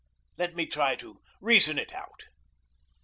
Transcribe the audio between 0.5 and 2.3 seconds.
me try to reason it out!